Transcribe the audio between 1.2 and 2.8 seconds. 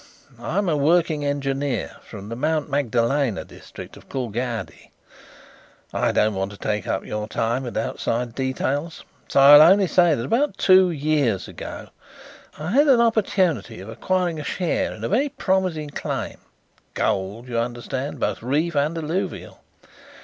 engineer from the Mount